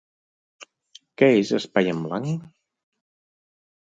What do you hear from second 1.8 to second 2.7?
en Blanc?